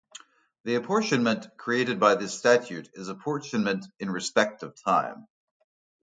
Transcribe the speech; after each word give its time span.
The 0.63 0.73
apportionment 0.73 1.55
created 1.57 1.99
by 1.99 2.15
this 2.15 2.35
statute 2.35 2.89
is 2.95 3.07
apportionment 3.07 3.85
in 3.99 4.09
respect 4.09 4.63
of 4.63 4.73
time. 4.83 5.27